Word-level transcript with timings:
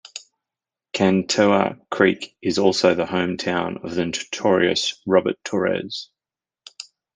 Cantua 0.93 1.77
Creek 1.91 2.35
is 2.41 2.57
also 2.57 2.95
the 2.95 3.05
home 3.05 3.37
town 3.37 3.77
of 3.83 3.93
the 3.93 4.03
notorious 4.05 4.99
Robert 5.05 5.35
Torres. 5.43 6.09